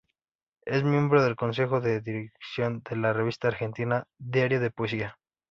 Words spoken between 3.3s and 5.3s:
argentina "Diario de Poesía".